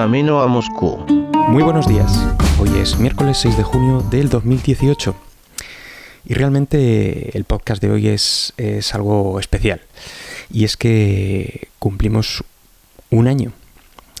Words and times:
camino 0.00 0.40
a 0.40 0.46
Moscú. 0.46 0.96
Muy 1.48 1.62
buenos 1.62 1.86
días. 1.86 2.10
Hoy 2.58 2.70
es 2.78 2.98
miércoles 2.98 3.36
6 3.36 3.58
de 3.58 3.62
junio 3.62 4.00
del 4.10 4.30
2018. 4.30 5.14
Y 6.24 6.32
realmente 6.32 7.36
el 7.36 7.44
podcast 7.44 7.82
de 7.82 7.90
hoy 7.90 8.08
es, 8.08 8.54
algo 8.94 9.38
especial. 9.38 9.82
Y 10.50 10.64
es 10.64 10.78
que 10.78 11.68
cumplimos 11.78 12.44
un 13.10 13.28
año. 13.28 13.52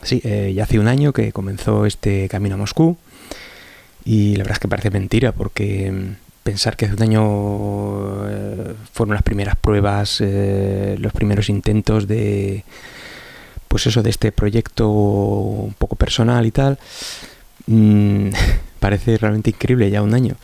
Sí, 0.02 0.20
eh, 0.22 0.52
ya 0.54 0.64
hace 0.64 0.78
un 0.78 0.86
año 0.86 1.14
que 1.14 1.32
comenzó 1.32 1.86
este 1.86 2.28
camino 2.28 2.56
a 2.56 2.58
Moscú. 2.58 2.98
Y 4.04 4.36
la 4.36 4.44
verdad 4.44 4.56
es 4.56 4.60
que 4.60 4.68
parece 4.68 4.90
mentira 4.90 5.32
porque 5.32 5.90
mm, 5.90 6.16
pensar 6.42 6.76
que 6.76 6.84
hace 6.84 6.94
un 6.96 7.02
año 7.02 8.28
eh, 8.28 8.74
fueron 8.92 9.14
las 9.14 9.22
primeras 9.22 9.56
pruebas, 9.56 10.18
eh, 10.20 10.96
los 10.98 11.14
primeros 11.14 11.48
intentos 11.48 12.06
de 12.06 12.64
pues 13.70 13.86
eso 13.86 14.02
de 14.02 14.10
este 14.10 14.32
proyecto 14.32 14.88
un 14.88 15.74
poco 15.78 15.94
personal 15.94 16.44
y 16.44 16.50
tal, 16.50 16.76
mm, 17.68 18.30
parece 18.80 19.16
realmente 19.16 19.50
increíble 19.50 19.88
ya 19.88 20.02
un 20.02 20.12
año. 20.12 20.34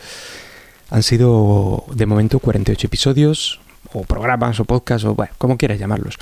Han 0.89 1.03
sido 1.03 1.83
de 1.93 2.05
momento 2.05 2.39
48 2.39 2.87
episodios, 2.87 3.59
o 3.91 4.03
programas, 4.03 4.61
o 4.61 4.65
podcasts, 4.65 5.03
o 5.03 5.13
bueno, 5.13 5.33
como 5.37 5.57
quieras 5.57 5.77
llamarlos. 5.77 6.15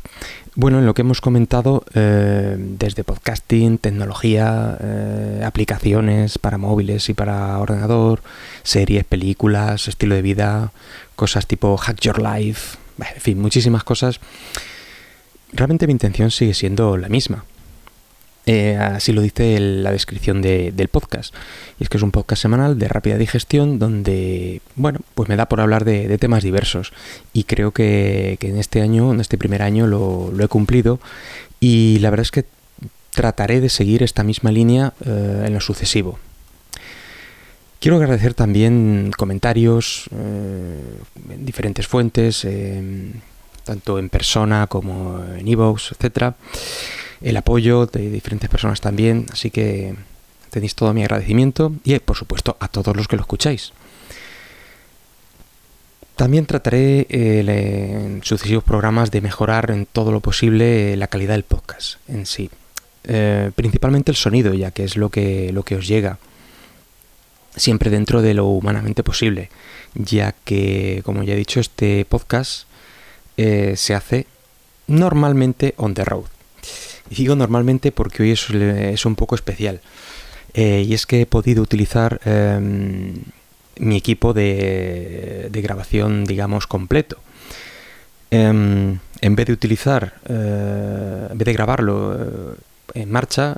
Bueno, 0.55 0.79
en 0.79 0.87
lo 0.87 0.95
que 0.95 1.01
hemos 1.01 1.21
comentado, 1.21 1.83
eh, 1.93 2.55
desde 2.57 3.03
podcasting, 3.03 3.77
tecnología, 3.77 4.75
eh, 4.81 5.43
aplicaciones 5.45 6.39
para 6.39 6.57
móviles 6.57 7.07
y 7.09 7.13
para 7.13 7.59
ordenador, 7.59 8.23
series, 8.63 9.03
películas, 9.03 9.87
estilo 9.87 10.15
de 10.15 10.23
vida, 10.23 10.71
cosas 11.15 11.45
tipo 11.45 11.77
Hack 11.77 11.99
Your 12.01 12.19
Life, 12.19 12.77
en 12.97 13.21
fin, 13.21 13.39
muchísimas 13.39 13.83
cosas 13.83 14.19
realmente 15.54 15.88
mi 15.88 15.93
intención 15.93 16.32
sigue 16.32 16.54
siendo 16.54 16.98
la 16.98 17.10
misma. 17.10 17.46
Eh, 18.48 18.77
así 18.77 19.12
lo 19.12 19.21
dice 19.21 19.60
la 19.60 19.91
descripción 19.91 20.41
del 20.41 20.87
podcast. 20.90 21.34
Y 21.79 21.84
es 21.84 21.90
que 21.90 21.98
es 21.98 22.04
un 22.04 22.12
podcast 22.12 22.41
semanal 22.41 22.77
de 22.77 22.87
rápida 22.87 23.18
digestión 23.18 23.79
donde, 23.79 24.62
bueno, 24.76 24.99
pues 25.15 25.29
me 25.29 25.35
da 25.35 25.48
por 25.48 25.62
hablar 25.62 25.84
de, 25.84 26.15
temas 26.18 26.43
diversos. 26.43 26.93
Y 27.34 27.46
creo 27.46 27.71
que, 27.71 28.37
en 28.40 28.57
este 28.57 28.82
año, 28.82 29.12
en 29.12 29.20
este 29.20 29.37
primer 29.37 29.62
año, 29.62 29.87
lo, 29.87 30.32
he 30.40 30.48
cumplido. 30.48 30.99
Y 31.59 31.98
la 31.99 32.09
verdad 32.09 32.24
es 32.24 32.32
que 32.32 32.46
trataré 33.12 33.62
de 33.62 33.70
seguir 33.70 34.04
esta 34.04 34.24
misma 34.24 34.52
línea 34.52 34.93
eh, 35.05 35.43
en 35.48 35.54
lo 35.54 35.62
sucesivo. 35.62 36.20
Quiero 37.80 37.98
agradecer 37.98 38.34
también 38.34 39.12
comentarios 39.15 40.09
eh, 40.12 40.80
en 41.30 41.46
diferentes 41.46 41.87
fuentes 41.87 42.46
tanto 43.66 43.99
en 43.99 44.10
persona 44.10 44.68
como 44.68 45.21
en 45.38 45.48
ebooks, 45.48 45.91
etcétera. 45.91 46.35
El 47.21 47.35
apoyo 47.35 47.88
de 47.88 48.10
diferentes 48.10 48.49
personas 48.49 48.80
también, 48.80 49.26
así 49.32 49.49
que 49.49 49.96
tenéis 50.52 50.76
todo 50.76 50.94
mi 50.94 51.02
agradecimiento 51.02 51.74
y 51.84 51.99
por 51.99 52.16
supuesto 52.16 52.55
a 52.60 52.70
todos 52.70 52.96
los 52.96 53.08
que 53.08 53.18
lo 53.18 53.24
escucháis. 53.24 53.74
También 56.16 56.46
trataré 56.46 57.08
en 57.10 58.24
sucesivos 58.24 58.63
programas 58.63 59.12
de 59.12 59.20
mejorar 59.20 59.71
en 59.71 59.86
todo 59.86 60.13
lo 60.13 60.21
posible 60.21 60.96
la 60.96 61.08
calidad 61.08 61.34
del 61.34 61.43
podcast 61.43 61.98
en 62.08 62.26
sí. 62.26 62.49
Eh, 63.04 63.52
principalmente 63.54 64.12
el 64.12 64.16
sonido, 64.16 64.53
ya 64.53 64.72
que 64.72 64.86
es 64.86 64.96
lo 64.96 65.09
que, 65.09 65.52
lo 65.52 65.63
que 65.63 65.75
os 65.75 65.88
llega. 65.88 66.18
Siempre 67.56 67.90
dentro 67.90 68.22
de 68.22 68.34
lo 68.34 68.46
humanamente 68.46 69.03
posible, 69.03 69.50
ya 69.94 70.34
que, 70.46 71.02
como 71.03 71.24
ya 71.24 71.34
he 71.34 71.38
dicho, 71.38 71.59
este 71.59 72.06
podcast 72.06 72.68
eh, 73.38 73.73
se 73.75 73.94
hace 73.94 74.28
normalmente 74.88 75.73
on 75.78 75.94
the 75.94 76.05
road. 76.05 76.25
Y 77.09 77.16
digo 77.16 77.35
normalmente 77.35 77.91
porque 77.91 78.23
hoy 78.23 78.31
es, 78.31 79.05
un 79.05 79.16
poco 79.16 79.35
especial. 79.35 79.81
Eh, 80.53 80.85
y 80.88 80.94
es 80.94 81.06
que 81.06 81.22
he 81.22 81.25
podido 81.25 81.62
utilizar 81.62 82.22
em, 82.25 83.13
mi 83.78 83.97
equipo 83.97 84.34
de, 84.34 85.50
grabación, 85.51 86.25
digamos, 86.25 86.66
completo. 86.66 87.18
Em, 88.31 89.00
en 89.22 89.35
vez 89.35 89.45
de 89.47 89.53
utilizar, 89.53 90.13
eh, 90.28 91.28
en 91.29 91.38
vez 91.38 91.45
de 91.45 91.53
grabarlo 91.53 92.56
en 92.94 93.12
marcha, 93.12 93.57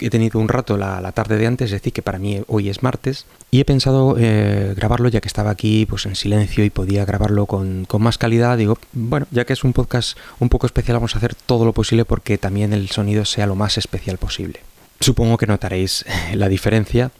he 0.00 0.10
tenido 0.10 0.40
un 0.40 0.48
rato 0.48 0.76
la, 0.76 1.12
tarde 1.12 1.36
de 1.36 1.46
antes, 1.46 1.66
es 1.66 1.72
decir, 1.72 1.92
que 1.92 2.02
para 2.02 2.18
mí 2.18 2.42
hoy 2.48 2.68
es 2.68 2.82
martes, 2.82 3.26
y 3.50 3.60
he 3.60 3.64
pensado 3.64 4.16
eh, 4.18 4.74
grabarlo 4.76 5.08
ya 5.08 5.20
que 5.20 5.28
estaba 5.28 5.50
aquí 5.50 5.86
pues 5.86 6.06
en 6.06 6.16
silencio 6.16 6.64
y 6.64 6.70
podía 6.70 7.04
grabarlo 7.04 7.46
con, 7.46 7.86
más 7.98 8.18
calidad. 8.18 8.58
Digo, 8.58 8.78
bueno, 8.92 9.26
ya 9.30 9.44
que 9.44 9.52
es 9.52 9.64
un 9.64 9.72
podcast 9.72 10.18
un 10.40 10.48
poco 10.48 10.66
especial, 10.66 10.96
vamos 10.96 11.14
a 11.14 11.18
hacer 11.18 11.34
todo 11.34 11.64
lo 11.64 11.72
posible 11.72 12.04
porque 12.04 12.38
también 12.38 12.72
el 12.72 12.90
sonido 12.90 13.24
sea 13.24 13.46
lo 13.46 13.54
más 13.54 13.78
especial 13.78 14.18
posible. 14.18 14.60
Supongo 15.00 15.36
que 15.36 15.46
notaréis 15.46 16.04
eh, 16.06 16.36
la 16.36 16.48
diferencia, 16.48 17.10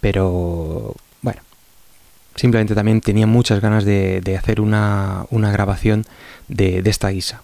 pero 0.00 0.94
bueno, 1.22 1.40
simplemente 2.34 2.74
también 2.74 3.00
tenía 3.00 3.26
muchas 3.26 3.60
ganas 3.60 3.84
de, 3.84 4.38
hacer 4.38 4.60
una, 4.60 5.26
grabación 5.30 6.04
de, 6.48 6.82
de 6.82 6.90
esta 6.90 7.08
guisa. 7.08 7.42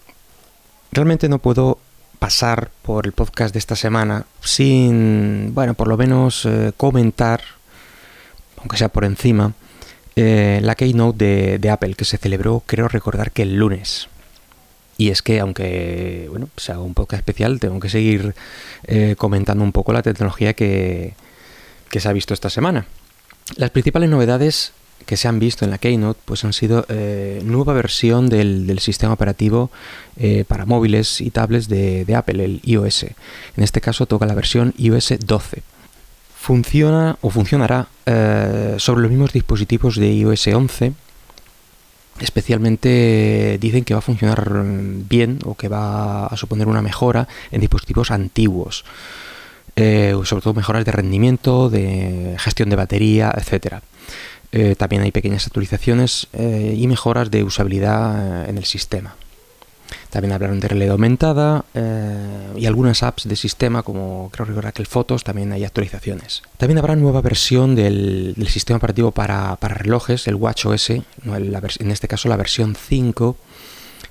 Realmente 0.91 1.27
no 1.27 1.39
puedo 1.39 1.79
pasar 2.23 2.71
por 2.83 3.05
el 3.05 3.11
podcast 3.11 3.51
de 3.51 3.59
esta 3.59 3.75
semana 3.75 4.25
sin, 4.39 5.53
bueno, 5.53 5.73
por 5.73 5.89
lo 5.89 5.97
menos 5.97 6.45
eh, 6.45 6.71
comentar, 6.77 7.41
aunque 8.59 8.77
sea 8.77 8.87
por 8.87 9.03
encima, 9.03 9.51
eh, 10.15 10.61
la 10.63 10.75
keynote 10.75 11.59
de, 11.59 11.69
Apple 11.69 11.95
que 11.95 12.05
se 12.05 12.17
celebró, 12.17 12.63
creo 12.65 12.87
recordar 12.87 13.31
que 13.31 13.41
el 13.41 13.57
lunes. 13.57 14.07
Y 14.97 15.09
es 15.09 15.21
que, 15.21 15.41
aunque 15.41 16.27
bueno, 16.29 16.47
sea 16.55 16.79
un 16.79 16.93
podcast 16.93 17.19
especial, 17.19 17.59
tengo 17.59 17.81
que 17.81 17.89
seguir 17.89 18.33
eh, 18.87 19.15
comentando 19.17 19.61
un 19.61 19.73
poco 19.73 19.91
la 19.91 20.01
tecnología 20.01 20.53
que, 20.53 21.15
que 21.89 21.99
se 21.99 22.07
ha 22.07 22.13
visto 22.13 22.33
esta 22.33 22.49
semana. 22.49 22.85
Las 23.57 23.71
principales 23.71 24.09
novedades 24.09 24.71
que 25.05 25.17
se 25.17 25.27
han 25.27 25.39
visto 25.39 25.65
en 25.65 25.71
la 25.71 25.77
Keynote 25.77 26.19
pues 26.25 26.43
han 26.43 26.53
sido 26.53 26.85
eh, 26.89 27.41
nueva 27.43 27.73
versión 27.73 28.29
del, 28.29 28.79
sistema 28.79 29.13
operativo 29.13 29.69
eh, 30.17 30.45
para 30.47 30.65
móviles 30.65 31.21
y 31.21 31.29
tablets 31.29 31.67
de, 31.67 32.15
Apple, 32.15 32.43
el 32.43 32.61
iOS. 32.63 33.03
En 33.03 33.63
este 33.63 33.81
caso 33.81 34.05
toca 34.05 34.25
la 34.25 34.33
versión 34.33 34.73
iOS 34.77 35.15
12. 35.25 35.61
Funciona 36.35 37.17
o 37.21 37.29
funcionará 37.29 37.87
eh, 38.05 38.75
sobre 38.77 39.01
los 39.03 39.11
mismos 39.11 39.31
dispositivos 39.33 39.95
de 39.95 40.13
iOS 40.13 40.47
11. 40.47 40.93
Especialmente 42.19 43.57
dicen 43.59 43.83
que 43.83 43.93
va 43.93 43.99
a 43.99 44.01
funcionar 44.01 44.63
bien 44.63 45.39
o 45.45 45.55
que 45.55 45.67
va 45.67 46.27
a 46.27 46.37
suponer 46.37 46.67
una 46.67 46.81
mejora 46.81 47.27
en 47.51 47.61
dispositivos 47.61 48.11
antiguos. 48.11 48.85
sobre 49.75 50.41
todo 50.41 50.53
mejoras 50.53 50.85
de 50.85 50.91
rendimiento, 50.91 51.69
de 51.69 52.35
gestión 52.37 52.69
de 52.69 52.75
batería, 52.75 53.33
etcétera. 53.35 53.81
Eh, 54.53 54.75
también 54.75 55.01
hay 55.01 55.11
pequeñas 55.11 55.47
actualizaciones 55.47 56.27
eh, 56.31 56.75
y 56.77 56.85
mejoras 56.85 57.31
de 57.31 57.43
usabilidad 57.43 58.45
eh, 58.45 58.49
en 58.51 58.59
el 58.59 58.65
sistema. 58.65 59.15
También 60.11 60.31
hablaron 60.31 60.59
de 60.59 60.67
realidad 60.67 60.91
aumentada 60.91 61.65
y 62.55 62.65
algunas 62.67 63.01
apps 63.01 63.27
de 63.27 63.35
sistema, 63.35 63.81
como 63.81 64.29
creo 64.31 64.45
que 64.45 64.81
el 64.81 64.87
Fotos, 64.87 65.23
también 65.23 65.51
hay 65.51 65.65
actualizaciones. 65.65 66.43
También 66.57 66.77
habrá 66.77 66.95
nueva 66.95 67.21
versión 67.21 67.75
del, 67.75 68.35
sistema 68.47 68.77
operativo 68.77 69.11
para, 69.11 69.55
relojes, 69.55 70.27
el 70.27 70.35
WatchOS, 70.35 70.91
en 70.91 71.91
este 71.91 72.07
caso 72.07 72.29
la 72.29 72.37
versión 72.37 72.75
5, 72.75 73.35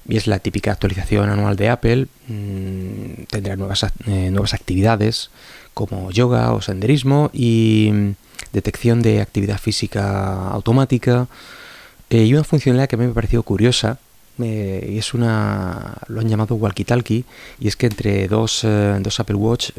y 0.08 0.16
es 0.16 0.26
la 0.26 0.40
típica 0.40 0.72
actualización 0.72 1.30
anual 1.30 1.56
de 1.56 1.68
Apple. 1.68 2.06
Mm, 2.28 3.24
tendrá 3.28 3.56
nuevas, 3.56 3.86
nuevas 4.06 4.54
actividades 4.54 5.30
como 5.74 6.10
yoga 6.10 6.52
o 6.52 6.60
senderismo 6.60 7.30
y 7.32 8.14
detección 8.52 9.02
de 9.02 9.20
actividad 9.20 9.58
física 9.58 10.48
automática 10.48 11.26
eh, 12.10 12.24
y 12.24 12.34
una 12.34 12.44
funcionalidad 12.44 12.88
que 12.88 12.96
a 12.96 12.98
mí 12.98 13.06
me 13.06 13.12
ha 13.12 13.14
parecido 13.14 13.42
curiosa 13.42 13.98
eh, 14.38 14.88
y 14.92 14.98
es 14.98 15.14
una 15.14 15.96
lo 16.08 16.20
han 16.20 16.28
llamado 16.28 16.54
walkie 16.54 16.84
talkie 16.84 17.24
y 17.60 17.68
es 17.68 17.76
que 17.76 17.86
entre 17.86 18.28
dos, 18.28 18.64
eh, 18.64 18.96
dos 19.00 19.20
Apple 19.20 19.36
Watch 19.36 19.70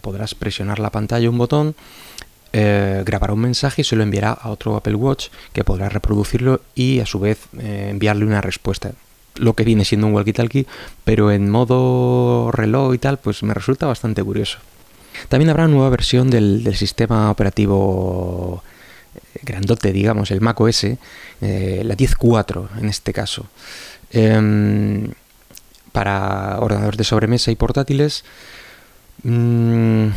podrás 0.00 0.34
presionar 0.34 0.78
la 0.78 0.90
pantalla 0.90 1.28
un 1.28 1.38
botón 1.38 1.74
grabará 2.50 3.34
un 3.34 3.40
mensaje 3.40 3.82
y 3.82 3.84
se 3.84 3.94
lo 3.94 4.02
enviará 4.02 4.32
a 4.32 4.48
otro 4.48 4.74
Apple 4.76 4.94
Watch 4.94 5.28
que 5.52 5.64
podrá 5.64 5.88
reproducirlo 5.88 6.62
y 6.74 7.00
a 7.00 7.06
su 7.06 7.20
vez 7.20 7.38
enviarle 7.52 8.24
una 8.24 8.40
respuesta. 8.40 8.92
Lo 9.36 9.52
que 9.54 9.62
viene 9.62 9.84
siendo 9.84 10.06
un 10.06 10.14
walkie 10.14 10.32
talkie 10.32 10.66
pero 11.04 11.30
en 11.30 11.50
modo 11.50 12.50
reloj 12.50 12.94
y 12.94 12.98
tal 12.98 13.18
pues 13.18 13.42
me 13.42 13.54
resulta 13.54 13.86
bastante 13.86 14.24
curioso 14.24 14.58
también 15.28 15.50
habrá 15.50 15.64
una 15.64 15.74
nueva 15.74 15.90
versión 15.90 16.30
del, 16.30 16.74
sistema 16.76 17.30
operativo 17.30 18.62
eh, 19.14 19.40
grandote, 19.42 19.92
digamos, 19.92 20.30
el 20.30 20.40
Mac 20.40 20.60
OS, 20.60 20.84
eh, 20.84 20.98
la 21.84 21.96
10.4 21.96 22.68
en 22.80 22.88
este 22.88 23.12
caso. 23.12 23.46
Em, 24.10 25.10
para 25.92 26.58
ordenadores 26.60 26.98
de 26.98 27.04
sobremesa 27.04 27.50
y 27.50 27.56
portátiles. 27.56 28.24
Mm, 29.24 30.08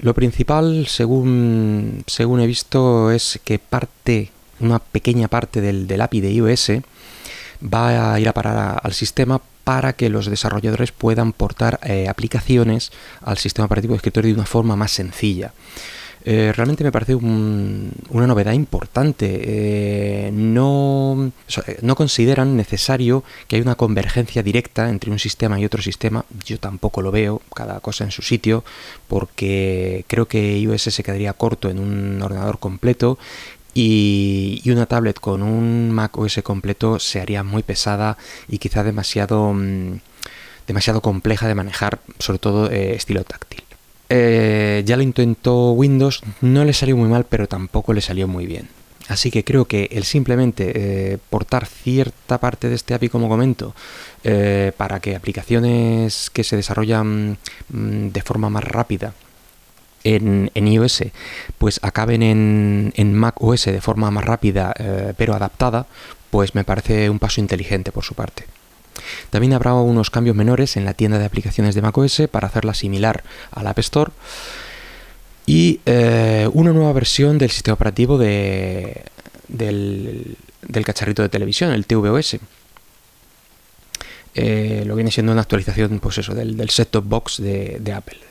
lo 0.00 0.14
principal, 0.14 0.86
según, 0.86 2.04
según 2.06 2.40
he 2.40 2.46
visto, 2.46 3.10
es 3.10 3.40
que 3.44 3.58
parte, 3.58 4.30
una 4.60 4.78
pequeña 4.78 5.28
parte 5.28 5.60
del, 5.60 5.86
del 5.86 6.00
API 6.00 6.20
de 6.20 6.32
iOS 6.32 6.72
va 7.62 8.14
a 8.14 8.20
ir 8.20 8.28
a 8.28 8.32
parar 8.32 8.80
al 8.82 8.92
sistema 8.92 9.40
para 9.64 9.92
que 9.92 10.08
los 10.08 10.26
desarrolladores 10.26 10.92
puedan 10.92 11.32
portar 11.32 11.78
eh, 11.82 12.08
aplicaciones 12.08 12.92
al 13.22 13.38
sistema 13.38 13.66
operativo 13.66 13.92
de 13.92 13.98
escritorio 13.98 14.30
de 14.30 14.40
una 14.40 14.46
forma 14.46 14.76
más 14.76 14.90
sencilla. 14.90 15.52
Eh, 16.22 16.52
realmente 16.54 16.84
me 16.84 16.92
parece 16.92 17.14
una 17.14 18.26
novedad 18.26 18.52
importante. 18.52 19.40
Eh, 19.42 20.30
no, 20.32 21.32
no 21.80 21.94
consideran 21.94 22.56
necesario 22.56 23.24
que 23.48 23.56
haya 23.56 23.62
una 23.62 23.74
convergencia 23.74 24.42
directa 24.42 24.90
entre 24.90 25.10
un 25.10 25.18
sistema 25.18 25.58
y 25.58 25.64
otro 25.64 25.80
sistema. 25.80 26.24
Yo 26.44 26.58
tampoco 26.58 27.00
lo 27.00 27.10
veo, 27.10 27.40
cada 27.54 27.80
cosa 27.80 28.04
en 28.04 28.10
su 28.10 28.22
sitio, 28.22 28.64
porque 29.08 30.04
creo 30.08 30.26
que 30.26 30.58
iOS 30.58 30.82
se 30.82 31.02
quedaría 31.02 31.32
corto 31.32 31.70
en 31.70 31.78
un 31.78 32.20
ordenador 32.20 32.58
completo 32.58 33.18
y, 33.74 34.62
una 34.66 34.86
tablet 34.86 35.18
con 35.18 35.42
un 35.42 35.90
Mac 35.90 36.16
OS 36.18 36.40
completo 36.42 36.98
se 36.98 37.20
haría 37.20 37.42
muy 37.42 37.62
pesada 37.62 38.16
y 38.48 38.58
quizá 38.58 38.82
demasiado, 38.82 39.52
mm, 39.52 40.00
demasiado 40.66 41.00
compleja 41.00 41.48
de 41.48 41.54
manejar, 41.54 42.00
sobre 42.18 42.38
todo 42.38 42.70
eh, 42.70 42.94
estilo 42.94 43.24
táctil. 43.24 43.62
Eh, 44.08 44.82
ya 44.84 44.96
lo 44.96 45.02
intentó 45.02 45.72
Windows, 45.72 46.20
no 46.40 46.64
le 46.64 46.72
salió 46.72 46.96
muy 46.96 47.08
mal, 47.08 47.26
pero 47.28 47.46
tampoco 47.46 47.92
le 47.92 48.00
salió 48.00 48.26
muy 48.26 48.46
bien. 48.46 48.68
Así 49.08 49.30
que 49.30 49.44
creo 49.44 49.64
que 49.64 49.88
el 49.92 50.04
simplemente 50.04 50.72
eh, 50.74 51.18
portar 51.30 51.66
cierta 51.66 52.38
parte 52.38 52.68
de 52.68 52.76
este 52.76 52.94
API, 52.94 53.08
como 53.08 53.28
comento, 53.28 53.74
para 54.76 55.00
que 55.00 55.16
aplicaciones 55.16 56.30
que 56.30 56.44
se 56.44 56.56
desarrollan 56.56 57.38
mm, 57.70 58.08
de 58.08 58.22
forma 58.22 58.50
más 58.50 58.64
rápida 58.64 59.14
en, 60.04 60.50
iOS 60.54 61.04
pues 61.58 61.80
acaben 61.82 62.22
en, 62.22 62.92
en, 62.96 63.14
Mac 63.14 63.36
OS 63.40 63.66
de 63.66 63.80
forma 63.80 64.10
más 64.10 64.24
rápida 64.24 64.72
eh, 64.78 65.14
pero 65.16 65.34
adaptada, 65.34 65.86
pues 66.30 66.54
me 66.54 66.64
parece 66.64 67.10
un 67.10 67.18
paso 67.18 67.40
inteligente 67.40 67.92
por 67.92 68.04
su 68.04 68.14
parte. 68.14 68.44
También 69.30 69.52
habrá 69.52 69.74
unos 69.74 70.10
cambios 70.10 70.36
menores 70.36 70.76
en 70.76 70.84
la 70.84 70.94
tienda 70.94 71.18
de 71.18 71.24
aplicaciones 71.24 71.74
de 71.74 71.82
macOS 71.82 72.22
para 72.30 72.48
hacerla 72.48 72.74
similar 72.74 73.24
al 73.50 73.66
App 73.66 73.78
Store 73.78 74.12
y 75.46 75.80
eh, 75.86 76.48
una 76.52 76.72
nueva 76.72 76.92
versión 76.92 77.38
del 77.38 77.50
sistema 77.50 77.74
operativo 77.74 78.18
de, 78.18 79.02
del, 79.48 80.36
cacharrito 80.84 81.22
de 81.22 81.28
televisión, 81.28 81.72
el 81.72 81.86
tvOS. 81.86 82.36
Eh, 84.34 84.84
lo 84.86 84.94
viene 84.94 85.10
siendo 85.10 85.32
una 85.32 85.40
actualización 85.40 85.98
pues 85.98 86.18
eso, 86.18 86.34
del, 86.34 86.56
del 86.56 86.70
set-top 86.70 87.04
box 87.04 87.42
de 87.42 87.92
Apple. 87.92 88.29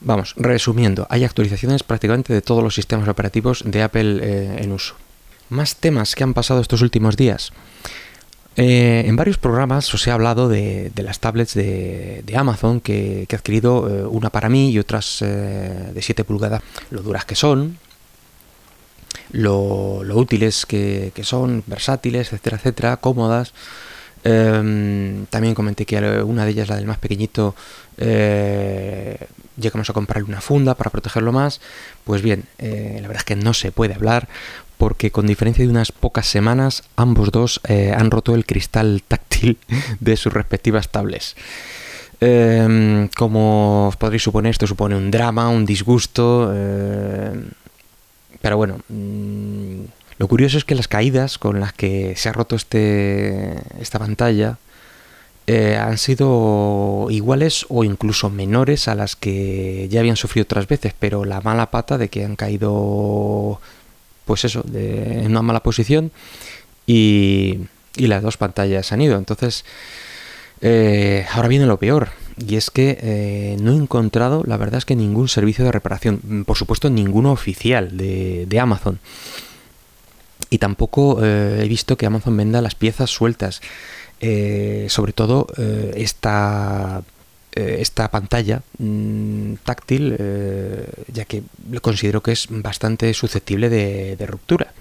Vamos, 0.00 0.34
resumiendo, 0.36 1.06
hay 1.08 1.24
actualizaciones 1.24 1.82
prácticamente 1.82 2.32
de 2.32 2.42
todos 2.42 2.62
los 2.62 2.74
sistemas 2.74 3.08
operativos 3.08 3.62
de 3.66 3.82
Apple 3.82 4.18
eh, 4.22 4.62
en 4.62 4.72
uso. 4.72 4.96
Más 5.48 5.76
temas 5.76 6.14
que 6.14 6.24
han 6.24 6.34
pasado 6.34 6.60
estos 6.60 6.82
últimos 6.82 7.16
días. 7.16 7.52
Eh, 8.56 9.04
en 9.06 9.16
varios 9.16 9.38
programas 9.38 9.92
os 9.92 10.06
he 10.06 10.10
hablado 10.10 10.48
de, 10.48 10.92
las 10.96 11.18
tablets 11.20 11.54
de, 11.54 12.22
Amazon 12.36 12.80
que, 12.80 13.26
he 13.28 13.34
adquirido, 13.34 13.88
eh, 13.88 14.06
una 14.06 14.30
para 14.30 14.48
mí 14.48 14.70
y 14.70 14.78
otras 14.78 15.20
de 15.20 16.00
7 16.00 16.22
pulgadas, 16.24 16.62
lo 16.90 17.02
duras 17.02 17.24
que 17.24 17.34
son, 17.34 17.78
lo, 19.32 20.00
útiles 20.14 20.66
que, 20.66 21.12
son, 21.22 21.64
versátiles, 21.66 22.28
etcétera, 22.28 22.56
etcétera, 22.58 22.96
cómodas. 22.98 23.54
Em, 24.22 25.26
también 25.26 25.54
comenté 25.54 25.84
que 25.84 25.98
una 26.22 26.44
de 26.44 26.50
ellas, 26.50 26.68
la 26.68 26.76
del 26.76 26.86
más 26.86 26.98
pequeñito, 26.98 27.54
llegamos 29.56 29.90
a 29.90 29.92
comprarle 29.92 30.28
una 30.28 30.40
funda 30.40 30.74
para 30.74 30.90
protegerlo 30.90 31.32
más. 31.32 31.60
Pues 32.04 32.22
bien, 32.22 32.44
eh, 32.58 32.98
la 33.00 33.08
verdad 33.08 33.22
es 33.22 33.24
que 33.24 33.36
no 33.36 33.54
se 33.54 33.72
puede 33.72 33.94
hablar 33.94 34.28
porque 34.78 35.10
con 35.10 35.26
diferencia 35.26 35.64
de 35.64 35.70
unas 35.70 35.92
pocas 35.92 36.26
semanas, 36.26 36.82
ambos 36.96 37.30
dos 37.30 37.60
eh, 37.68 37.94
han 37.96 38.10
roto 38.10 38.34
el 38.34 38.44
cristal 38.44 39.02
táctil 39.06 39.58
de 40.00 40.16
sus 40.16 40.32
respectivas 40.32 40.88
tablets. 40.88 41.36
Em, 42.20 43.08
como 43.08 43.88
os 43.88 43.96
podréis 43.96 44.22
suponer, 44.22 44.50
esto 44.50 44.66
supone 44.66 44.96
un 44.96 45.10
drama, 45.10 45.48
un 45.48 45.66
disgusto. 45.66 46.52
pero 48.40 48.56
bueno, 48.56 48.78
mm, 48.88 49.84
lo 50.18 50.28
curioso 50.28 50.58
es 50.58 50.64
que 50.64 50.74
las 50.74 50.88
caídas 50.88 51.38
con 51.38 51.60
las 51.60 51.72
que 51.72 52.14
se 52.16 52.28
ha 52.28 52.32
roto 52.32 52.56
este, 52.56 53.54
esta 53.80 53.98
pantalla 53.98 54.58
eh, 55.46 55.76
han 55.76 55.98
sido 55.98 57.08
iguales 57.10 57.66
o 57.68 57.84
incluso 57.84 58.30
menores 58.30 58.88
a 58.88 58.94
las 58.94 59.14
que 59.14 59.88
ya 59.90 60.00
habían 60.00 60.16
sufrido 60.16 60.44
otras 60.44 60.66
veces, 60.66 60.94
pero 60.98 61.26
la 61.26 61.42
mala 61.42 61.70
pata 61.70 61.98
de 61.98 62.08
que 62.08 62.24
han 62.24 62.34
caído, 62.34 63.60
pues 64.24 64.46
eso, 64.46 64.64
en 64.72 65.30
una 65.30 65.42
mala 65.42 65.62
posición 65.62 66.12
y, 66.86 67.60
las 67.96 68.22
dos 68.22 68.38
pantallas 68.38 68.90
han 68.92 69.02
ido. 69.02 69.18
Entonces, 69.18 69.64
eh, 70.62 71.26
ahora 71.32 71.48
viene 71.48 71.66
lo 71.66 71.78
peor. 71.78 72.08
Y 72.38 72.56
es 72.56 72.70
que 72.70 72.98
eh, 73.00 73.56
no 73.60 73.72
he 73.72 73.76
encontrado, 73.76 74.42
la 74.46 74.56
verdad 74.56 74.78
es 74.78 74.84
que 74.84 74.96
ningún 74.96 75.28
servicio 75.28 75.64
de 75.64 75.72
reparación, 75.72 76.44
por 76.46 76.56
supuesto 76.56 76.90
ninguno 76.90 77.30
oficial 77.30 77.96
de, 77.96 78.46
de 78.46 78.60
Amazon 78.60 78.98
y 80.50 80.58
tampoco 80.58 81.24
he 81.24 81.66
visto 81.68 81.96
que 81.96 82.06
Amazon 82.06 82.36
venda 82.36 82.62
las 82.62 82.74
piezas 82.74 83.10
sueltas. 83.10 83.60
Eh, 84.20 84.86
sobre 84.88 85.12
todo 85.12 85.46
eh, 85.58 85.92
esta, 85.96 87.02
esta 87.52 88.10
pantalla 88.10 88.62
mm, 88.78 89.54
táctil, 89.64 90.16
ya 91.12 91.24
que 91.24 91.42
considero 91.82 92.22
que 92.22 92.32
es 92.32 92.46
bastante 92.50 93.12
susceptible 93.14 93.68
de, 93.68 94.26
ruptura. 94.26 94.72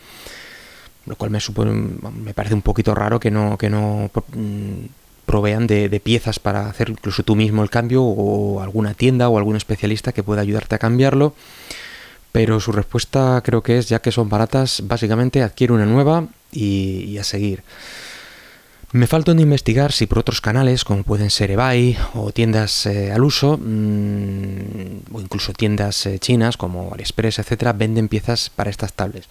Lo 1.06 1.16
cual 1.16 1.32
me, 1.32 1.40
supone, 1.40 1.72
me 1.72 2.34
parece 2.34 2.56
un 2.56 2.62
poquito 2.62 2.96
raro 2.96 3.20
que 3.20 3.30
no, 3.30 3.58
que 3.58 3.70
no 3.70 4.10
mm, 4.34 4.86
provean 5.26 5.68
de, 5.68 5.90
de, 5.90 6.00
piezas 6.00 6.40
para 6.40 6.70
hacer 6.70 6.90
incluso 6.90 7.24
tú 7.24 7.36
mismo 7.36 7.62
el 7.62 7.70
cambio 7.70 8.04
o 8.04 8.62
alguna 8.62 8.94
tienda 8.94 9.30
o 9.30 9.38
algún 9.38 9.58
especialista 9.58 10.14
que 10.14 10.24
pueda 10.24 10.42
ayudarte 10.42 10.76
a 10.76 10.80
cambiarlo 10.80 11.34
pero 12.34 12.60
su 12.60 12.72
respuesta 12.72 13.42
creo 13.46 13.62
que 13.62 13.78
es, 13.78 13.88
ya 13.88 14.00
que 14.00 14.12
son 14.12 14.28
baratas, 14.28 14.82
básicamente 14.86 15.44
adquiere 15.44 15.72
una 15.72 15.86
nueva 15.86 16.28
y, 16.52 17.16
a 17.20 17.24
seguir. 17.24 17.64
Me 18.94 19.08
falta 19.08 19.32
investigar 19.32 19.92
si 19.92 20.06
por 20.06 20.20
otros 20.20 20.40
canales, 20.40 20.84
como 20.84 21.02
pueden 21.02 21.32
ser 21.32 21.50
eBay 21.50 21.98
o 22.14 22.32
tiendas 22.32 22.86
eh, 22.86 23.12
al 23.12 23.24
uso, 23.24 23.58
mm, 23.58 25.16
o 25.16 25.20
incluso 25.20 25.52
tiendas 25.52 26.06
eh, 26.06 26.20
chinas 26.20 26.58
como 26.58 26.94
AliExpress, 26.94 27.40
etcétera, 27.40 27.74
venden 27.74 28.08
piezas 28.08 28.52
para 28.52 28.70
estas 28.70 28.94
tablets. 28.94 29.28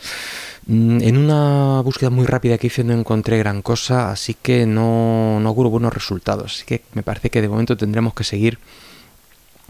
Mm, 0.67 1.01
en 1.03 1.17
una 1.17 1.81
búsqueda 1.83 2.11
muy 2.11 2.27
rápida 2.27 2.59
que 2.59 2.67
hice 2.67 2.83
no 2.83 2.93
encontré 2.93 3.39
gran 3.39 3.63
cosa, 3.63 4.11
así 4.11 4.35
que 4.35 4.67
no, 4.67 5.39
no 5.39 5.49
auguro 5.49 5.71
buenos 5.71 5.95
resultados. 5.95 6.57
Así 6.57 6.65
que 6.65 6.83
me 6.95 7.05
parece 7.05 7.31
que 7.31 7.41
de 7.41 7.49
momento 7.49 7.77
tendremos 7.77 8.15
que 8.15 8.25
seguir 8.25 8.59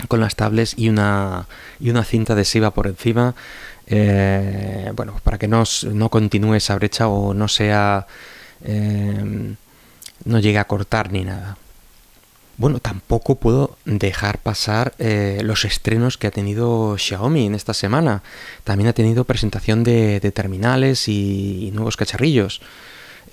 con 0.09 0.21
las 0.21 0.37
tablets 0.37 0.73
y 0.75 0.89
una, 0.89 1.47
y 1.81 1.91
una 1.91 2.05
cinta 2.05 2.33
adhesiva 2.33 2.71
por 2.71 2.87
encima, 2.87 3.35
eh, 3.87 4.91
bueno, 4.97 5.21
para 5.23 5.37
que 5.37 5.49
no, 5.49 5.65
no, 5.93 6.09
continúe 6.09 6.55
esa 6.55 6.77
brecha 6.77 7.09
o 7.09 7.35
no 7.35 7.47
sea, 7.47 8.07
no 10.25 10.39
llegue 10.39 10.59
a 10.59 10.67
cortar 10.67 11.13
ni 11.13 11.25
nada. 11.25 11.57
Bueno, 12.59 12.81
tampoco 12.81 13.37
puedo 13.37 13.77
dejar 13.87 14.39
pasar 14.39 14.95
eh, 14.99 15.41
los 15.43 15.65
estrenos 15.65 16.19
que 16.19 16.27
ha 16.27 16.31
tenido 16.31 16.97
Xiaomi 16.99 17.47
en 17.47 17.55
esta 17.55 17.75
semana. 17.75 18.23
También 18.63 18.89
ha 18.89 18.93
tenido 18.93 19.25
presentación 19.25 19.83
de, 19.85 20.21
terminales 20.35 21.09
y 21.09 21.71
nuevos 21.73 21.97
cacharrillos. 21.97 22.61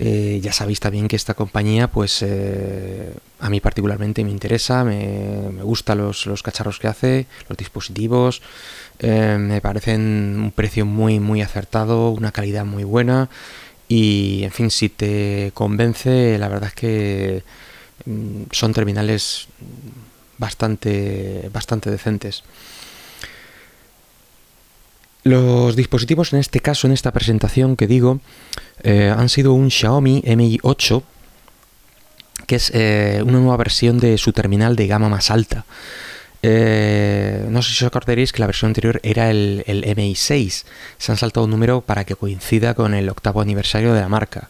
Eh, 0.02 0.40
ya 0.42 0.54
sabéis 0.54 0.80
también 0.80 1.08
que 1.08 1.16
esta 1.16 1.34
compañía, 1.34 1.88
pues 1.88 2.22
eh, 2.22 3.12
a 3.38 3.50
mí 3.50 3.60
particularmente 3.60 4.24
me 4.24 4.30
interesa, 4.30 4.82
me, 4.82 5.50
me 5.52 5.62
gustan 5.62 5.98
los, 5.98 6.42
cacharros 6.42 6.78
que 6.78 6.88
hace, 6.88 7.26
los 7.50 7.58
dispositivos, 7.58 8.40
me 9.02 9.60
parecen 9.60 10.40
un 10.42 10.52
precio 10.52 10.86
muy, 10.86 11.20
muy 11.20 11.42
acertado, 11.42 12.10
una 12.10 12.32
calidad 12.32 12.64
muy 12.64 12.84
buena 12.84 13.28
y, 13.92 14.44
en 14.44 14.52
fin, 14.52 14.70
si 14.70 14.88
te 14.88 15.50
convence, 15.52 16.38
la 16.38 16.46
verdad 16.46 16.68
es 16.68 16.74
que 16.76 17.42
mm, 18.04 18.42
son 18.52 18.72
terminales 18.72 19.48
bastante, 20.38 21.50
bastante 21.52 21.90
decentes. 21.90 22.44
Los 25.24 25.74
dispositivos 25.74 26.32
en 26.32 26.38
este 26.38 26.60
caso, 26.60 26.86
en 26.86 26.92
esta 26.92 27.10
presentación 27.10 27.74
que 27.74 27.88
digo, 27.88 28.20
eh, 28.84 29.12
han 29.14 29.28
sido 29.28 29.54
un 29.54 29.72
Xiaomi 29.72 30.22
Mi 30.36 30.60
8, 30.62 31.02
que 32.46 32.54
es 32.54 32.70
eh, 32.72 33.20
una 33.26 33.40
nueva 33.40 33.56
versión 33.56 33.98
de 33.98 34.18
su 34.18 34.32
terminal 34.32 34.76
de 34.76 34.86
gama 34.86 35.08
más 35.08 35.32
alta. 35.32 35.64
Eh, 36.42 37.46
no 37.48 37.62
sé 37.62 37.72
si 37.72 37.84
os 37.84 37.88
acordaréis 37.88 38.32
que 38.32 38.40
la 38.40 38.46
versión 38.46 38.70
anterior 38.70 39.00
era 39.02 39.30
el, 39.30 39.64
el 39.66 39.84
MI 39.96 40.14
6. 40.14 40.66
Se 40.98 41.12
han 41.12 41.18
saltado 41.18 41.44
un 41.44 41.50
número 41.50 41.80
para 41.82 42.04
que 42.04 42.16
coincida 42.16 42.74
con 42.74 42.94
el 42.94 43.08
octavo 43.08 43.40
aniversario 43.40 43.92
de 43.94 44.00
la 44.00 44.08
marca. 44.08 44.48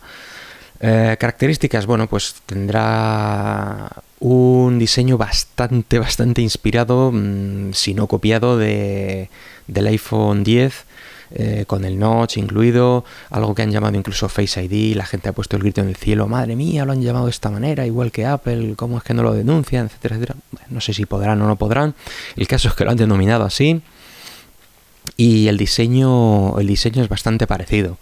características, 0.80 1.84
bueno, 1.86 2.06
pues 2.06 2.36
tendrá 2.46 3.90
un 4.20 4.78
diseño 4.78 5.18
bastante, 5.18 5.98
bastante 5.98 6.42
inspirado, 6.42 7.10
mm, 7.12 7.72
si 7.74 7.94
no 7.94 8.06
copiado, 8.06 8.56
de, 8.56 9.28
del 9.66 9.86
iPhone 9.88 10.44
10 10.44 10.84
eh, 11.32 11.64
con 11.66 11.84
el 11.84 11.98
notch 11.98 12.36
incluido, 12.36 13.04
algo 13.30 13.54
que 13.54 13.62
han 13.62 13.70
llamado 13.70 13.96
incluso 13.96 14.28
Face 14.28 14.62
ID, 14.62 14.96
la 14.96 15.06
gente 15.06 15.28
ha 15.28 15.32
puesto 15.32 15.56
el 15.56 15.62
grito 15.62 15.80
en 15.80 15.88
el 15.88 15.96
cielo, 15.96 16.26
madre 16.28 16.56
mía, 16.56 16.84
lo 16.84 16.92
han 16.92 17.02
llamado 17.02 17.26
de 17.26 17.30
esta 17.30 17.50
manera, 17.50 17.86
igual 17.86 18.10
que 18.12 18.26
Apple, 18.26 18.74
¿cómo 18.76 18.98
es 18.98 19.04
que 19.04 19.14
no 19.14 19.22
lo 19.22 19.32
denuncian? 19.32 19.86
etcétera, 19.86 20.16
etcétera. 20.16 20.38
no 20.68 20.80
sé 20.80 20.92
si 20.92 21.06
podrán 21.06 21.40
o 21.42 21.46
no 21.46 21.56
podrán, 21.56 21.94
el 22.36 22.46
caso 22.48 22.68
es 22.68 22.74
que 22.74 22.84
lo 22.84 22.90
han 22.90 22.96
denominado 22.96 23.44
así 23.44 23.82
y 25.16 25.48
el 25.48 25.56
diseño, 25.58 26.58
el 26.58 26.66
diseño 26.66 27.02
es 27.02 27.08
bastante 27.08 27.46
parecido. 27.46 27.98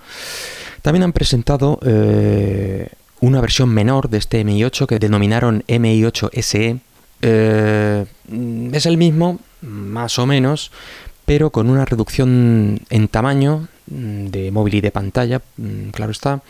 También 0.82 1.02
han 1.02 1.12
presentado 1.12 1.78
eh, 1.84 2.88
una 3.20 3.40
versión 3.40 3.70
menor 3.70 4.08
de 4.08 4.18
este 4.18 4.44
MI8 4.44 4.86
que 4.86 4.98
denominaron 4.98 5.64
MI8 5.66 6.30
SE. 6.42 6.78
Eh, 7.22 8.06
es 8.72 8.86
el 8.86 8.96
mismo, 8.96 9.40
más 9.62 10.18
o 10.20 10.26
menos, 10.26 10.70
pero 11.28 11.50
con 11.50 11.68
una 11.68 11.84
reducción 11.84 12.80
en 12.88 13.06
tamaño 13.08 13.68
mm, 13.86 14.28
de 14.28 14.50
móvil 14.50 14.76
y 14.76 14.80
de 14.80 14.90
pantalla, 14.90 15.42
mm, 15.58 15.90
claro 15.90 16.10
está, 16.10 16.40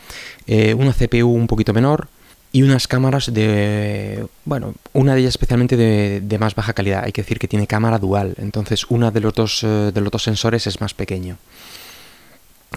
eh, 0.47 0.73
una 0.73 0.93
CPU 0.93 1.27
un 1.27 1.47
poquito 1.47 1.73
menor 1.73 2.07
y 2.53 2.61
unas 2.61 2.87
cámaras 2.87 3.33
de, 3.33 4.25
bueno, 4.45 4.73
una 4.93 5.15
de 5.15 5.19
ellas 5.19 5.31
especialmente 5.31 5.75
de, 5.75 6.39
más 6.39 6.55
baja 6.55 6.71
calidad. 6.71 7.03
Hay 7.03 7.11
que 7.11 7.23
decir 7.23 7.39
que 7.39 7.49
tiene 7.49 7.67
cámara 7.67 7.99
dual, 7.99 8.35
entonces 8.37 8.85
una 8.89 9.11
de 9.11 9.19
los 9.19 9.33
dos, 9.33 9.63
eh, 9.63 9.91
de 9.93 9.99
los 9.99 10.11
dos 10.11 10.23
sensores 10.23 10.65
es 10.65 10.79
más 10.79 10.93
pequeño 10.93 11.37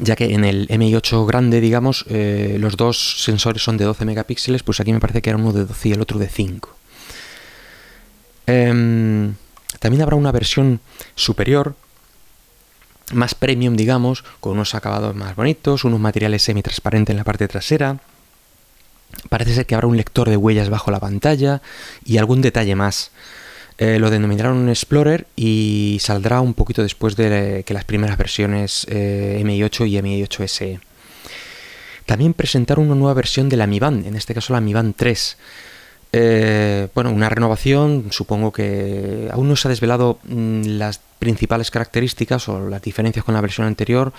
ya 0.01 0.17
que 0.17 0.33
en 0.33 0.45
el 0.45 0.69
MI8 0.69 1.27
grande, 1.27 1.61
digamos, 1.61 2.07
eh, 2.09 2.57
los 2.59 2.79
dos 2.79 3.23
sensores 3.23 3.63
son 3.63 3.77
de 3.77 3.85
12 3.85 4.07
megapíxeles, 4.07 4.63
pues 4.63 4.81
aquí 4.81 4.91
me 4.91 5.01
parece 5.01 5.21
que 5.21 5.29
era 5.29 5.39
uno 5.39 5.53
de 5.53 5.67
12 5.67 5.91
y 5.91 5.93
el 5.93 6.01
otro 6.01 6.19
de 6.19 6.29
5. 6.29 6.75
Em, 8.47 9.35
también 9.81 10.01
habrá 10.01 10.17
una 10.17 10.33
versión 10.33 10.81
superior, 11.15 11.77
más 13.13 13.35
premium, 13.35 13.77
digamos, 13.77 14.25
con 14.41 14.53
unos 14.53 14.75
acabados 14.75 15.15
más 15.15 15.37
bonitos, 15.37 15.85
unos 15.85 16.01
materiales 16.01 16.43
semi-transparentes 16.43 17.13
en 17.13 17.19
la 17.19 17.25
parte 17.25 17.49
trasera. 17.49 17.99
Parece 19.29 19.55
ser 19.55 19.67
que 19.67 19.75
habrá 19.75 19.87
un 19.87 19.97
lector 19.97 20.29
de 20.29 20.37
huellas 20.37 20.71
bajo 20.71 20.91
la 20.91 21.01
pantalla 21.01 21.61
y 22.05 22.19
algún 22.19 22.41
detalle 22.41 22.75
más. 22.75 23.11
Eh, 23.79 23.99
lo 23.99 24.11
denominarán 24.11 24.55
un 24.55 24.69
Explorer 24.69 25.27
y 25.35 25.99
saldrá 26.01 26.41
un 26.41 26.55
poquito 26.55 26.83
después 26.83 27.17
de 27.17 27.63
que 27.67 27.75
las 27.75 27.85
primeras 27.85 28.17
versiones 28.17 28.87
eh, 28.89 29.41
MI8 29.45 29.89
y 29.89 29.97
MI8 29.97 30.47
SE. 30.47 30.81
También 32.07 32.35
presentaron 32.35 32.87
una 32.87 32.95
nueva 32.95 33.15
versión 33.15 33.49
de 33.49 33.57
la 33.57 33.67
Mi 33.67 33.79
Band, 33.79 34.07
en 34.07 34.17
este 34.17 34.35
caso 34.35 34.53
la 34.53 34.61
Mi 34.61 34.75
Band 34.75 34.95
3. 34.97 35.37
Eh, 36.15 36.89
bueno, 36.95 37.11
una 37.11 37.31
renovación, 37.31 38.09
supongo 38.11 38.53
que 38.53 39.31
aún 39.33 39.49
no 39.49 39.57
se 39.57 39.69
ha 39.69 39.71
desvelado 39.71 40.19
mm, 40.25 40.63
las 40.79 41.01
principales 41.19 41.71
características 41.71 42.49
o 42.49 42.69
las 42.69 42.83
diferencias 42.83 43.25
con 43.25 43.35
la 43.35 43.41
versión 43.41 43.67
anterior, 43.67 44.13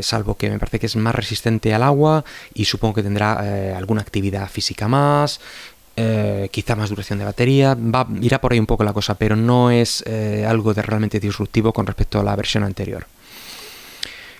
salvo 0.00 0.36
que 0.36 0.48
me 0.48 0.60
parece 0.60 0.78
que 0.78 0.86
es 0.86 0.94
más 0.94 1.12
resistente 1.12 1.74
al 1.74 1.82
agua 1.82 2.24
y 2.54 2.66
supongo 2.66 2.94
que 2.94 3.02
tendrá 3.02 3.76
alguna 3.76 4.02
actividad 4.02 4.48
física 4.48 4.86
más, 4.86 5.40
eh, 5.96 6.48
quizá 6.50 6.74
más 6.74 6.90
duración 6.90 7.20
de 7.20 7.24
batería, 7.24 7.76
va, 7.76 8.08
irá 8.20 8.40
por 8.40 8.52
ahí 8.52 8.58
un 8.58 8.66
poco 8.66 8.82
la 8.82 8.92
cosa, 8.92 9.14
pero 9.14 9.36
no 9.36 9.70
es 9.70 10.02
eh, 10.06 10.44
algo 10.46 10.74
de 10.74 10.82
realmente 10.82 11.20
disruptivo 11.20 11.72
con 11.72 11.86
respecto 11.86 12.18
a 12.18 12.24
la 12.24 12.34
versión 12.34 12.64
anterior. 12.64 13.06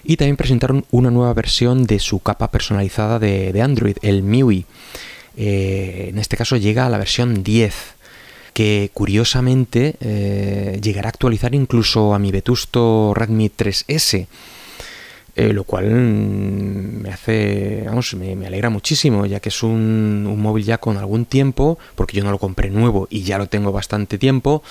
Y 0.02 0.16
también 0.16 0.36
presentaron 0.36 0.84
una 0.90 1.12
nueva 1.12 1.32
versión 1.32 1.84
de 1.84 2.00
su 2.00 2.18
capa 2.18 2.50
personalizada 2.50 3.20
de, 3.20 3.62
Android, 3.62 3.96
el 4.02 4.24
MIUI. 4.24 4.66
Eh, 5.36 6.06
en 6.10 6.18
este 6.18 6.36
caso 6.36 6.56
llega 6.56 6.86
a 6.86 6.88
la 6.88 6.98
versión 6.98 7.42
10, 7.42 7.74
que 8.52 8.90
curiosamente 8.94 9.96
llegará 10.80 11.08
a 11.08 11.10
actualizar 11.10 11.54
incluso 11.54 12.14
a 12.14 12.20
mi 12.20 12.30
vetusto 12.30 13.12
Redmi 13.14 13.50
3S. 13.50 14.28
Eh, 15.36 15.52
lo 15.52 15.64
cual 15.64 15.90
mm, 15.90 17.02
me 17.02 17.10
hace, 17.10 17.82
vamos, 17.86 18.14
me, 18.14 18.46
alegra 18.46 18.70
muchísimo, 18.70 19.26
ya 19.26 19.40
que 19.40 19.48
es 19.48 19.64
un, 19.64 20.22
móvil 20.40 20.64
ya 20.64 20.78
con 20.78 20.96
algún 20.96 21.24
tiempo, 21.24 21.76
porque 21.96 22.16
yo 22.16 22.22
no 22.22 22.30
lo 22.30 22.38
compré 22.38 22.70
nuevo 22.70 23.08
y 23.10 23.24
ya 23.24 23.36
lo 23.36 23.48
tengo 23.48 23.72
bastante 23.72 24.16
tiempo, 24.16 24.62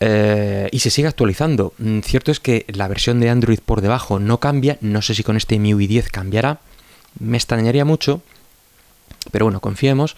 eh, 0.00 0.68
y 0.70 0.80
se 0.80 0.90
sigue 0.90 1.08
actualizando. 1.08 1.72
Mm, 1.78 2.00
cierto 2.00 2.30
es 2.30 2.40
que 2.40 2.66
la 2.68 2.88
versión 2.88 3.20
de 3.20 3.30
Android 3.30 3.60
por 3.64 3.80
debajo 3.80 4.18
no 4.18 4.38
cambia, 4.38 4.76
no 4.82 5.00
sé 5.00 5.14
si 5.14 5.22
con 5.22 5.38
este 5.38 5.58
MIUI 5.58 5.86
10 5.86 6.10
cambiará, 6.10 6.60
me 7.18 7.38
extrañaría 7.38 7.86
mucho, 7.86 8.20
pero 9.32 9.46
bueno, 9.46 9.58
confiemos. 9.58 10.16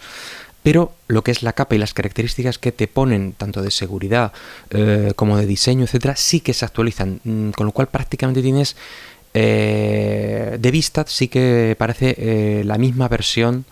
Pero 0.61 0.93
lo 1.07 1.23
que 1.23 1.29
es 1.31 1.43
la 1.43 1.53
capa 1.53 1.75
y 1.75 1.77
las 1.77 1.93
características 1.93 2.57
que 2.57 2.71
te 2.71 2.87
ponen, 2.87 3.33
tanto 3.33 3.61
de 3.61 3.69
seguridad 3.69 4.33
eh, 4.71 5.13
como 5.15 5.37
de 5.37 5.45
diseño, 5.45 5.83
etcétera, 5.85 6.15
sí 6.15 6.39
que 6.39 6.53
se 6.53 6.65
actualizan. 6.65 7.19
Mm, 7.23 7.51
con 7.51 7.67
lo 7.67 7.71
cual 7.71 7.87
prácticamente 7.87 8.41
tienes 8.41 8.75
eh, 9.37 10.57
de 10.57 10.71
vista 10.71 11.03
sí 11.07 11.27
que 11.27 11.75
parece 11.77 12.15
eh, 12.17 12.63
la 12.63 12.77
misma 12.77 13.09
versión 13.09 13.65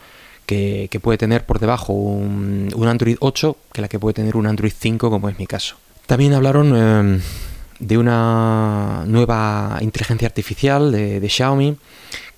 que, 0.46 0.90
puede 1.02 1.18
tener 1.18 1.46
por 1.46 1.60
debajo 1.60 1.94
un, 1.94 2.70
Android 2.86 3.16
8 3.20 3.58
que 3.72 3.82
la 3.82 3.88
que 3.88 3.98
puede 3.98 4.14
tener 4.14 4.36
un 4.36 4.46
Android 4.46 4.74
5 4.78 5.10
como 5.10 5.30
es 5.30 5.40
mi 5.40 5.48
caso. 5.48 5.78
También 6.06 6.34
hablaron 6.34 6.76
em, 6.76 7.22
de 7.80 7.98
una 7.98 9.04
nueva 9.08 9.78
inteligencia 9.82 10.28
artificial 10.28 10.92
de, 10.92 11.28
Xiaomi 11.30 11.78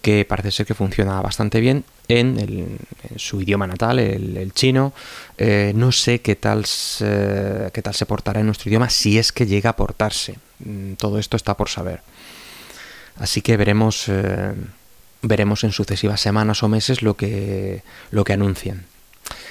que 0.01 0.23
parece 0.23 0.51
ser 0.51 0.65
que 0.65 0.75
funciona 0.75 1.19
bastante 1.21 1.59
bien 1.59 1.83
en, 2.07 2.77
su 3.15 3.41
idioma 3.41 3.65
natal, 3.65 3.97
el, 3.97 4.53
chino. 4.53 4.93
Eh, 5.37 5.73
no 5.75 5.91
sé 5.91 6.21
qué 6.21 6.35
tal, 6.35 6.65
qué 6.99 7.81
tal 7.81 7.93
se 7.93 8.05
portará 8.05 8.39
en 8.39 8.45
nuestro 8.45 8.69
idioma 8.69 8.89
si 8.89 9.17
es 9.17 9.31
que 9.31 9.47
llega 9.47 9.71
a 9.71 9.75
portarse. 9.75 10.35
Mm, 10.59 10.93
todo 10.93 11.17
esto 11.17 11.35
está 11.37 11.57
por 11.57 11.69
saber. 11.69 12.01
Así 13.17 13.41
que 13.41 13.57
veremos, 13.57 14.05
eh, 14.07 14.53
veremos 15.21 15.63
en 15.63 15.71
sucesivas 15.71 16.21
semanas 16.21 16.63
o 16.63 16.67
meses 16.67 17.01
lo 17.01 17.15
que, 17.15 17.83
lo 18.11 18.23
que 18.23 18.33
anuncian. 18.33 18.85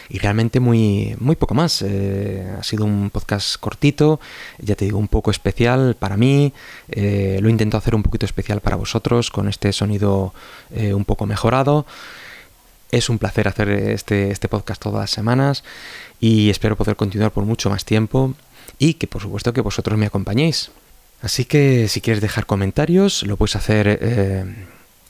Y 0.08 0.18
realmente 0.18 0.61
muy, 0.61 1.16
muy 1.18 1.37
poco 1.37 1.54
más. 1.54 1.82
Eh, 1.82 2.46
ha 2.58 2.62
sido 2.62 2.84
un 2.84 3.11
podcast 3.11 3.56
cortito, 3.58 4.20
ya 4.58 4.75
te 4.75 4.84
digo, 4.84 4.99
un 4.99 5.08
poco 5.08 5.30
especial 5.30 5.96
para 5.99 6.16
mí. 6.16 6.52
Eh, 6.88 7.38
lo 7.40 7.49
intento 7.49 7.76
hacer 7.76 7.94
un 7.94 8.02
poquito 8.02 8.26
especial 8.26 8.61
para 8.61 8.76
vosotros 8.76 9.30
con 9.30 9.49
este 9.49 9.73
sonido 9.73 10.34
un 10.70 11.04
poco 11.04 11.26
mejorado. 11.26 11.87
Es 12.90 13.08
un 13.08 13.18
placer 13.18 13.49
hacer 13.49 13.68
este, 13.70 14.30
este 14.30 14.49
podcast 14.49 14.80
todas 14.80 15.00
las 15.00 15.11
semanas 15.11 15.64
y 16.20 16.50
espero 16.50 16.76
poder 16.76 16.96
continuar 16.96 17.32
por 17.32 17.44
mucho 17.44 17.70
más 17.70 17.84
tiempo 17.84 18.34
y 18.78 18.94
que 18.94 19.06
por 19.06 19.23
supuesto 19.23 19.52
que 19.52 19.61
vosotros 19.61 19.99
me 19.99 20.06
acompañéis. 20.06 20.70
Así 21.23 21.44
que 21.44 21.88
si 21.88 22.00
quieres 22.00 22.20
dejar 22.20 22.46
comentarios, 22.46 23.23
lo 23.23 23.37
puedes 23.37 23.56
hacer 23.56 23.99
eh, 24.00 24.44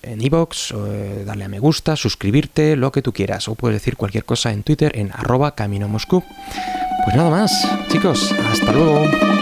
en 0.06 0.20
iBox, 0.20 0.73
eh, 0.73 1.23
darle 1.26 1.44
a 1.44 1.49
me 1.49 1.58
gusta, 1.58 1.96
suscribirte, 1.96 2.76
lo 2.76 2.92
que 2.92 3.02
tú 3.02 3.12
quieras. 3.12 3.49
O 3.49 3.54
puedes 3.54 3.80
decir 3.80 3.96
cualquier 3.96 4.25
cosa 4.25 4.52
en 4.52 4.62
Twitter 4.62 4.92
en 4.99 5.11
arroba 5.12 5.54
camino 5.54 5.88
Moscú. 5.88 6.23
Pues 7.04 7.16
nada 7.16 7.30
más, 7.30 7.68
chicos, 7.90 8.32
hasta 8.50 8.73
luego. 8.73 9.33